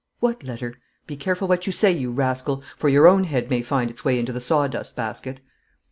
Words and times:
'What 0.19 0.41
letter? 0.43 0.73
Be 1.05 1.15
careful 1.15 1.47
what 1.47 1.67
you 1.67 1.71
say, 1.71 1.91
you 1.91 2.11
rascal, 2.11 2.63
for 2.75 2.89
your 2.89 3.07
own 3.07 3.25
head 3.25 3.51
may 3.51 3.61
find 3.61 3.91
its 3.91 4.03
way 4.03 4.17
into 4.17 4.33
the 4.33 4.41
sawdust 4.41 4.95
basket.' 4.95 5.41